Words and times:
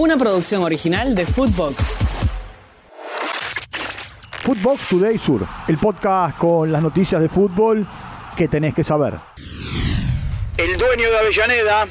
Una 0.00 0.16
producción 0.16 0.62
original 0.62 1.14
de 1.14 1.26
Footbox. 1.26 1.98
Footbox 4.42 4.88
Today 4.88 5.18
Sur, 5.18 5.46
el 5.68 5.76
podcast 5.76 6.38
con 6.38 6.72
las 6.72 6.80
noticias 6.80 7.20
de 7.20 7.28
fútbol 7.28 7.86
que 8.34 8.48
tenés 8.48 8.72
que 8.72 8.82
saber. 8.82 9.20
El 10.56 10.78
dueño 10.78 11.10
de 11.10 11.18
Avellaneda 11.18 11.84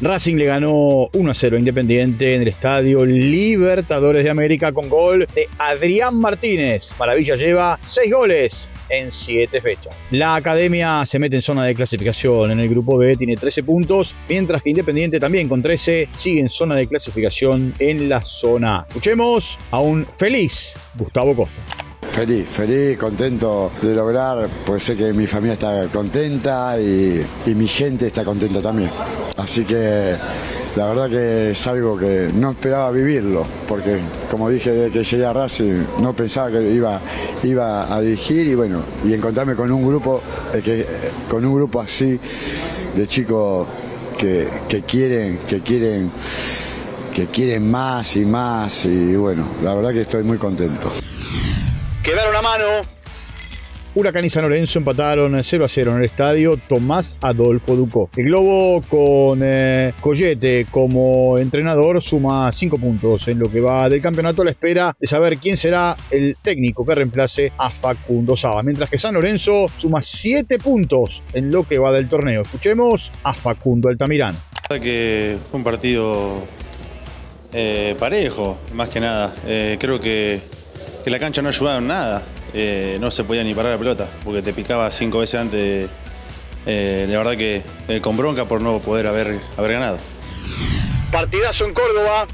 Racing 0.00 0.36
le 0.36 0.44
ganó 0.44 1.08
1 1.12 1.30
a 1.30 1.34
0 1.34 1.56
a 1.56 1.58
Independiente 1.58 2.34
en 2.34 2.42
el 2.42 2.48
estadio 2.48 3.06
Libertadores 3.06 4.24
de 4.24 4.30
América 4.30 4.72
con 4.72 4.90
gol 4.90 5.26
de 5.34 5.48
Adrián 5.58 6.20
Martínez. 6.20 6.90
Maravilla 6.98 7.34
lleva 7.36 7.78
6 7.80 8.12
goles 8.12 8.70
en 8.90 9.10
7 9.10 9.60
fechas. 9.60 9.94
La 10.10 10.34
academia 10.34 11.06
se 11.06 11.18
mete 11.18 11.36
en 11.36 11.42
zona 11.42 11.64
de 11.64 11.74
clasificación. 11.74 12.50
En 12.50 12.60
el 12.60 12.68
grupo 12.68 12.98
B 12.98 13.16
tiene 13.16 13.36
13 13.36 13.62
puntos, 13.62 14.14
mientras 14.28 14.62
que 14.62 14.70
Independiente 14.70 15.18
también 15.18 15.48
con 15.48 15.62
13 15.62 16.10
sigue 16.14 16.40
en 16.40 16.50
zona 16.50 16.76
de 16.76 16.86
clasificación 16.86 17.72
en 17.78 18.10
la 18.10 18.20
zona. 18.20 18.84
Escuchemos 18.88 19.58
a 19.70 19.80
un 19.80 20.06
feliz 20.18 20.74
Gustavo 20.94 21.34
Costa. 21.34 21.86
Feliz, 22.16 22.48
feliz, 22.48 22.96
contento 22.96 23.70
de 23.82 23.94
lograr, 23.94 24.48
pues 24.64 24.84
sé 24.84 24.96
que 24.96 25.12
mi 25.12 25.26
familia 25.26 25.52
está 25.52 25.86
contenta 25.92 26.80
y, 26.80 27.22
mi 27.54 27.66
gente 27.66 28.06
está 28.06 28.24
contenta 28.24 28.62
también. 28.62 28.90
Así 29.36 29.64
que 29.64 30.16
la 30.76 30.86
verdad 30.86 31.10
que 31.10 31.50
es 31.50 31.66
algo 31.66 31.96
que 31.98 32.30
no 32.34 32.52
esperaba 32.52 32.90
vivirlo, 32.90 33.46
porque 33.68 33.98
como 34.30 34.48
dije 34.48 34.72
desde 34.72 34.90
que 34.90 35.04
llegué 35.04 35.26
a 35.26 35.32
Racing 35.32 35.84
no 36.00 36.16
pensaba 36.16 36.50
que 36.50 36.62
iba, 36.70 37.00
iba 37.42 37.94
a 37.94 38.00
dirigir 38.00 38.46
y 38.46 38.54
bueno, 38.54 38.82
y 39.04 39.12
encontrarme 39.12 39.54
con 39.54 39.70
un 39.70 39.86
grupo, 39.86 40.22
eh, 40.54 40.62
que, 40.62 40.86
con 41.28 41.44
un 41.44 41.54
grupo 41.54 41.80
así 41.80 42.18
de 42.94 43.06
chicos 43.06 43.68
que, 44.16 44.48
que 44.68 44.82
quieren, 44.82 45.40
que 45.46 45.60
quieren, 45.60 46.10
que 47.14 47.26
quieren 47.26 47.70
más 47.70 48.16
y 48.16 48.24
más 48.24 48.86
y 48.86 49.16
bueno, 49.16 49.46
la 49.62 49.74
verdad 49.74 49.92
que 49.92 50.00
estoy 50.02 50.22
muy 50.22 50.38
contento 50.38 50.90
quedaron 52.06 52.36
a 52.36 52.42
mano. 52.42 52.95
Huracán 53.96 54.26
y 54.26 54.30
San 54.30 54.42
Lorenzo 54.42 54.78
empataron 54.78 55.42
0 55.42 55.64
a 55.64 55.68
0 55.70 55.92
en 55.92 55.96
el 55.96 56.04
estadio 56.04 56.58
Tomás 56.58 57.16
Adolfo 57.22 57.74
Ducó. 57.74 58.10
El 58.14 58.26
Globo 58.26 58.82
con 58.82 59.40
eh, 59.42 59.94
Collete 60.02 60.66
como 60.70 61.38
entrenador 61.38 62.02
suma 62.02 62.52
5 62.52 62.76
puntos 62.76 63.26
en 63.28 63.38
lo 63.38 63.50
que 63.50 63.58
va 63.62 63.88
del 63.88 64.02
campeonato 64.02 64.42
a 64.42 64.44
la 64.44 64.50
espera 64.50 64.94
de 65.00 65.06
saber 65.06 65.38
quién 65.38 65.56
será 65.56 65.96
el 66.10 66.36
técnico 66.42 66.84
que 66.84 66.94
reemplace 66.94 67.52
a 67.56 67.70
Facundo 67.70 68.36
Saba. 68.36 68.62
Mientras 68.62 68.90
que 68.90 68.98
San 68.98 69.14
Lorenzo 69.14 69.64
suma 69.78 70.02
7 70.02 70.58
puntos 70.58 71.22
en 71.32 71.50
lo 71.50 71.66
que 71.66 71.78
va 71.78 71.90
del 71.90 72.06
torneo. 72.06 72.42
Escuchemos 72.42 73.10
a 73.22 73.32
Facundo 73.32 73.88
Altamirano. 73.88 74.36
Que 74.68 75.38
fue 75.50 75.56
un 75.56 75.64
partido 75.64 76.34
eh, 77.50 77.96
parejo, 77.98 78.58
más 78.74 78.90
que 78.90 79.00
nada. 79.00 79.34
Eh, 79.46 79.78
creo 79.80 79.98
que 79.98 80.42
que 81.06 81.10
la 81.10 81.20
cancha 81.20 81.40
no 81.40 81.50
ayudaba 81.50 81.78
en 81.78 81.86
nada. 81.86 82.20
Eh, 82.58 82.96
no 82.98 83.10
se 83.10 83.22
podía 83.22 83.44
ni 83.44 83.52
parar 83.52 83.72
la 83.72 83.78
pelota, 83.78 84.08
porque 84.24 84.40
te 84.40 84.54
picaba 84.54 84.90
cinco 84.90 85.18
veces 85.18 85.38
antes. 85.38 85.90
Eh, 86.64 87.06
la 87.06 87.18
verdad 87.18 87.36
que 87.36 87.62
eh, 87.86 88.00
con 88.00 88.16
bronca 88.16 88.48
por 88.48 88.62
no 88.62 88.78
poder 88.78 89.06
haber, 89.08 89.38
haber 89.58 89.72
ganado. 89.72 89.98
Partidazo 91.12 91.66
en 91.66 91.74
Córdoba. 91.74 92.26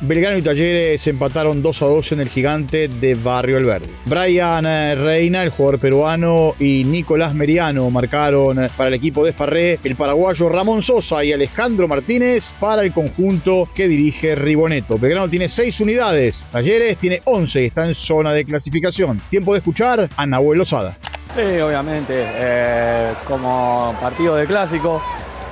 Belgrano 0.00 0.36
y 0.36 0.42
Talleres 0.42 1.06
empataron 1.06 1.62
2 1.62 1.82
a 1.82 1.86
2 1.86 2.12
en 2.12 2.20
el 2.20 2.28
gigante 2.28 2.88
de 2.88 3.14
Barrio 3.14 3.56
Alverde. 3.56 3.88
Brian 4.04 4.66
eh, 4.66 4.94
Reina, 4.94 5.42
el 5.42 5.48
jugador 5.48 5.80
peruano, 5.80 6.54
y 6.58 6.84
Nicolás 6.84 7.34
Meriano 7.34 7.88
marcaron 7.90 8.62
eh, 8.62 8.68
para 8.76 8.88
el 8.88 8.94
equipo 8.94 9.24
de 9.24 9.32
Farré, 9.32 9.80
el 9.82 9.96
paraguayo 9.96 10.50
Ramón 10.50 10.82
Sosa 10.82 11.24
y 11.24 11.32
Alejandro 11.32 11.88
Martínez 11.88 12.54
para 12.60 12.82
el 12.82 12.92
conjunto 12.92 13.70
que 13.74 13.88
dirige 13.88 14.34
Riboneto. 14.34 14.98
Belgrano 14.98 15.30
tiene 15.30 15.48
6 15.48 15.80
unidades, 15.80 16.46
Talleres 16.52 16.98
tiene 16.98 17.22
11 17.24 17.62
y 17.62 17.64
está 17.64 17.88
en 17.88 17.94
zona 17.94 18.32
de 18.32 18.44
clasificación. 18.44 19.18
Tiempo 19.30 19.54
de 19.54 19.58
escuchar 19.58 20.10
a 20.14 20.26
Nahuel 20.26 20.58
Lozada. 20.58 20.98
Sí, 21.34 21.58
obviamente, 21.60 22.14
eh, 22.18 23.12
como 23.26 23.94
partido 24.00 24.36
de 24.36 24.46
clásico, 24.46 25.02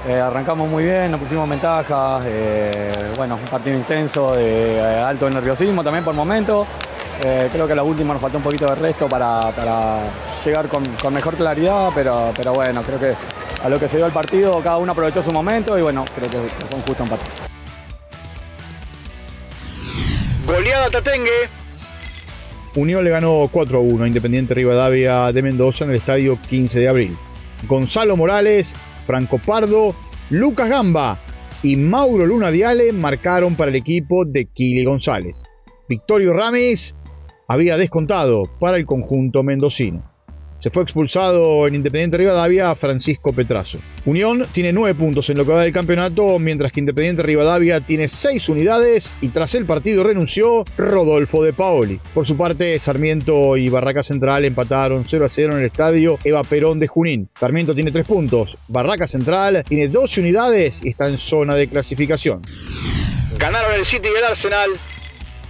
eh, 0.07 0.21
arrancamos 0.21 0.69
muy 0.69 0.85
bien, 0.85 1.11
nos 1.11 1.21
pusimos 1.21 1.49
ventaja, 1.49 2.21
eh, 2.27 2.93
bueno, 3.17 3.37
un 3.37 3.45
partido 3.45 3.75
intenso, 3.75 4.35
de 4.35 4.75
eh, 4.75 4.81
alto 4.81 5.31
nerviosismo 5.31 5.83
también 5.83 6.05
por 6.05 6.15
momentos. 6.15 6.67
creo 7.21 7.67
que 7.67 7.73
a 7.73 7.77
la 7.77 7.83
última 7.83 8.13
nos 8.13 8.21
faltó 8.21 8.37
un 8.37 8.43
poquito 8.43 8.67
de 8.67 8.75
resto 8.75 9.09
para, 9.09 9.41
llegar 10.45 10.69
con, 10.69 10.83
mejor 11.13 11.37
claridad, 11.37 11.89
pero, 11.95 12.33
pero 12.37 12.53
bueno, 12.53 12.83
creo 12.83 13.01
que 13.01 13.15
a 13.63 13.69
lo 13.71 13.81
que 13.81 13.89
se 13.89 13.97
dio 13.97 14.05
el 14.05 14.13
partido 14.13 14.61
cada 14.63 14.77
uno 14.77 14.93
aprovechó 14.93 15.23
su 15.23 15.31
momento 15.31 15.79
y 15.79 15.83
bueno, 15.83 16.05
creo 16.15 16.29
que 16.29 16.39
fue 16.67 16.77
un 16.79 16.83
justo 16.83 17.03
empate. 17.03 17.25
Goleada 20.47 20.91
Tatengue. 20.91 21.49
Unión 22.75 23.05
le 23.05 23.11
ganó 23.11 23.49
4 23.51 23.79
a 23.79 23.81
1 23.81 24.05
a 24.05 24.07
Independiente 24.07 24.53
Rivadavia 24.53 25.33
de 25.33 25.41
Mendoza 25.41 25.85
en 25.85 25.91
el 25.91 25.97
estadio 25.97 26.39
15 26.51 26.79
de 26.79 26.89
abril. 26.89 27.17
Gonzalo 27.67 28.17
Morales 28.17 28.75
Franco 29.07 29.39
Pardo, 29.39 29.95
Lucas 30.31 30.69
Gamba 30.69 31.19
y 31.63 31.77
Mauro 31.77 32.27
Luna 32.27 32.51
Diale 32.51 32.93
marcaron 32.93 33.57
para 33.57 33.71
el 33.71 33.77
equipo 33.77 34.25
de 34.25 34.47
Kili 34.47 34.85
González. 34.85 35.43
Victorio 35.89 36.33
Ramis 36.33 36.95
había 37.49 37.77
descontado 37.77 38.43
para 38.59 38.77
el 38.77 38.87
conjunto 38.87 39.43
mendocino. 39.43 40.14
Se 40.65 40.71
fue 40.71 40.83
expulsado 40.83 41.67
en 41.67 41.75
Independiente 41.75 42.17
Rivadavia 42.17 42.75
Francisco 42.75 43.35
Petrazo. 43.35 43.81
Unión 44.07 44.47
tiene 44.51 44.73
nueve 44.73 44.99
puntos 44.99 45.29
en 45.29 45.37
lo 45.37 45.45
que 45.45 45.53
va 45.53 45.63
del 45.63 45.75
campeonato, 45.75 46.39
mientras 46.39 46.73
que 46.73 46.81
Independiente 46.81 47.23
Rivadavia 47.23 47.83
tiene 47.83 48.09
seis 48.09 48.49
unidades 48.49 49.15
y 49.21 49.29
tras 49.29 49.55
el 49.57 49.67
partido 49.67 50.03
renunció 50.05 50.65
Rodolfo 50.79 51.43
de 51.43 51.53
Paoli. 51.53 52.01
Por 52.15 52.27
su 52.27 52.39
parte, 52.39 52.79
Sarmiento 52.79 53.59
y 53.59 53.69
Barraca 53.69 54.03
Central 54.03 54.47
empataron 54.47 55.05
0 55.07 55.27
a 55.27 55.29
0 55.31 55.53
en 55.53 55.59
el 55.59 55.67
estadio 55.67 56.19
Eva 56.25 56.43
Perón 56.45 56.81
de 56.81 56.89
Junín. 56.89 57.29
Sarmiento 57.39 57.75
tiene 57.75 57.93
tres 57.93 58.07
puntos, 58.07 58.57
Barraca 58.67 59.07
Central 59.07 59.65
tiene 59.69 59.89
12 59.89 60.23
unidades 60.23 60.83
y 60.83 60.89
está 60.89 61.11
en 61.11 61.19
zona 61.19 61.57
de 61.57 61.69
clasificación. 61.69 62.41
Ganaron 63.39 63.75
el 63.75 63.85
City 63.85 64.09
y 64.09 64.17
el 64.17 64.25
Arsenal 64.25 64.71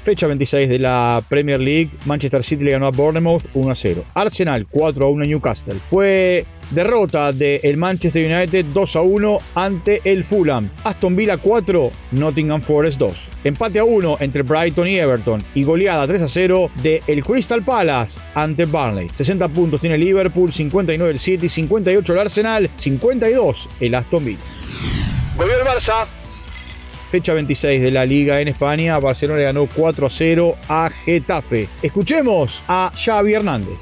Fecha 0.04 0.26
26 0.26 0.68
de 0.68 0.78
la 0.78 1.22
Premier 1.26 1.58
League, 1.58 1.90
Manchester 2.04 2.44
City 2.44 2.62
le 2.62 2.72
ganó 2.72 2.88
a 2.88 2.90
Bournemouth 2.90 3.42
1 3.54 3.70
a 3.70 3.74
0. 3.74 4.04
Arsenal 4.12 4.66
4 4.68 5.06
a 5.06 5.08
1 5.08 5.22
a 5.22 5.26
Newcastle. 5.26 5.76
Fue 5.88 6.44
derrota 6.70 7.32
del 7.32 7.78
Manchester 7.78 8.30
United 8.30 8.66
2 8.66 8.96
a 8.96 9.00
1 9.00 9.38
ante 9.54 10.02
el 10.04 10.24
Fulham. 10.24 10.68
Aston 10.84 11.16
Villa 11.16 11.38
4, 11.38 11.90
Nottingham 12.12 12.60
Forest 12.60 12.98
2. 12.98 13.28
Empate 13.44 13.78
a 13.78 13.84
1 13.84 14.18
entre 14.20 14.42
Brighton 14.42 14.88
y 14.88 14.96
Everton 14.96 15.42
y 15.54 15.62
goleada 15.62 16.06
3 16.06 16.20
a 16.20 16.28
0 16.28 16.70
de 16.82 17.00
Crystal 17.26 17.62
Palace 17.62 18.20
ante 18.34 18.66
Burnley. 18.66 19.08
60 19.14 19.48
puntos 19.48 19.80
tiene 19.80 19.96
Liverpool, 19.96 20.52
59 20.52 21.12
el 21.12 21.18
City, 21.18 21.48
58 21.48 22.12
el 22.12 22.18
Arsenal, 22.18 22.70
52 22.76 23.70
el 23.80 23.94
Aston 23.94 24.24
Villa. 24.24 24.40
Volvió 25.36 25.64
Barça 25.64 26.06
fecha 27.14 27.32
26 27.32 27.80
de 27.80 27.92
la 27.92 28.04
Liga 28.04 28.40
en 28.40 28.48
España, 28.48 28.98
Barcelona 28.98 29.38
le 29.38 29.44
ganó 29.44 29.68
4 29.72 30.04
a 30.04 30.10
0 30.10 30.56
a 30.68 30.90
Getafe. 30.90 31.68
Escuchemos 31.80 32.60
a 32.66 32.90
Xavi 32.92 33.34
Hernández. 33.34 33.78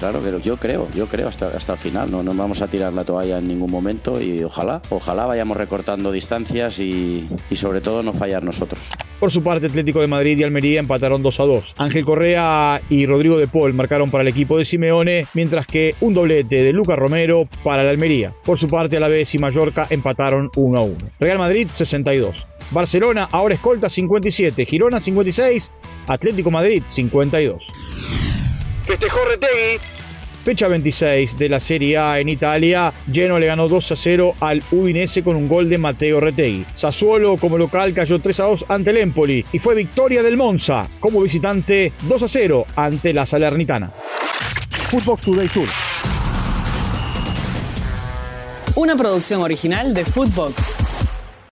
Claro, 0.00 0.20
pero 0.20 0.40
yo 0.40 0.56
creo, 0.56 0.88
yo 0.92 1.06
creo 1.06 1.28
hasta, 1.28 1.46
hasta 1.56 1.74
el 1.74 1.78
final, 1.78 2.10
no, 2.10 2.24
no 2.24 2.34
vamos 2.34 2.60
a 2.60 2.66
tirar 2.66 2.92
la 2.92 3.04
toalla 3.04 3.38
en 3.38 3.46
ningún 3.46 3.70
momento 3.70 4.20
y 4.20 4.42
ojalá, 4.42 4.82
ojalá 4.90 5.26
vayamos 5.26 5.56
recortando 5.56 6.10
distancias 6.10 6.80
y, 6.80 7.28
y 7.48 7.54
sobre 7.54 7.80
todo 7.82 8.02
no 8.02 8.12
fallar 8.12 8.42
nosotros. 8.42 8.80
Por 9.22 9.30
su 9.30 9.44
parte, 9.44 9.66
Atlético 9.66 10.00
de 10.00 10.08
Madrid 10.08 10.36
y 10.36 10.42
Almería 10.42 10.80
empataron 10.80 11.22
2 11.22 11.38
a 11.38 11.44
2. 11.44 11.74
Ángel 11.78 12.04
Correa 12.04 12.82
y 12.90 13.06
Rodrigo 13.06 13.38
de 13.38 13.46
Paul 13.46 13.72
marcaron 13.72 14.10
para 14.10 14.22
el 14.22 14.28
equipo 14.28 14.58
de 14.58 14.64
Simeone, 14.64 15.26
mientras 15.32 15.64
que 15.64 15.94
un 16.00 16.12
doblete 16.12 16.64
de 16.64 16.72
Lucas 16.72 16.98
Romero 16.98 17.48
para 17.62 17.84
la 17.84 17.90
Almería. 17.90 18.34
Por 18.44 18.58
su 18.58 18.66
parte, 18.66 18.96
Alavés 18.96 19.32
y 19.36 19.38
Mallorca 19.38 19.86
empataron 19.90 20.50
1 20.56 20.76
a 20.76 20.82
1. 20.82 20.96
Real 21.20 21.38
Madrid 21.38 21.68
62. 21.70 22.48
Barcelona 22.72 23.28
ahora 23.30 23.54
escolta 23.54 23.88
57, 23.88 24.66
Girona 24.66 25.00
56, 25.00 25.72
Atlético 26.08 26.50
Madrid 26.50 26.82
52. 26.88 27.62
Festejó 28.88 29.20
Retegui. 29.24 30.01
Fecha 30.44 30.66
26 30.66 31.36
de 31.38 31.48
la 31.48 31.60
Serie 31.60 31.96
A 31.98 32.18
en 32.18 32.28
Italia, 32.28 32.92
Genoa 33.12 33.38
le 33.38 33.46
ganó 33.46 33.68
2 33.68 33.92
a 33.92 33.96
0 33.96 34.34
al 34.40 34.60
Udinese 34.72 35.22
con 35.22 35.36
un 35.36 35.48
gol 35.48 35.68
de 35.68 35.78
Matteo 35.78 36.18
Retegui. 36.18 36.66
Sassuolo 36.74 37.36
como 37.36 37.56
local 37.56 37.94
cayó 37.94 38.18
3 38.18 38.40
a 38.40 38.44
2 38.44 38.64
ante 38.68 38.90
el 38.90 38.96
Empoli 38.96 39.44
y 39.52 39.58
fue 39.60 39.76
victoria 39.76 40.20
del 40.22 40.36
Monza 40.36 40.88
como 40.98 41.20
visitante 41.20 41.92
2 42.08 42.22
a 42.24 42.28
0 42.28 42.66
ante 42.74 43.12
la 43.12 43.24
Salernitana. 43.24 43.92
Footbox 44.90 45.22
Today 45.22 45.48
Sur. 45.48 45.68
Una 48.74 48.96
producción 48.96 49.42
original 49.42 49.94
de 49.94 50.04
Footbox. 50.04 50.91